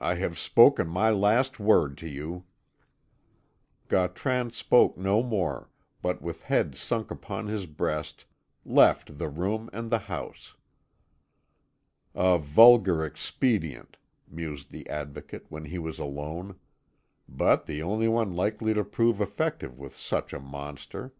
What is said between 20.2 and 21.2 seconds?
a monster.